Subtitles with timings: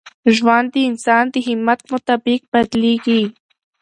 [0.35, 3.23] ژوند د انسان د همت مطابق بدلېږي.